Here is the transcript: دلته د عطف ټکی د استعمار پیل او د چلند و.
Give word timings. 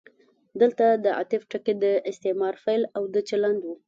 دلته 0.61 0.85
د 1.03 1.05
عطف 1.19 1.41
ټکی 1.51 1.73
د 1.83 1.85
استعمار 2.11 2.53
پیل 2.65 2.81
او 2.95 3.03
د 3.13 3.15
چلند 3.29 3.59
و. 3.63 3.67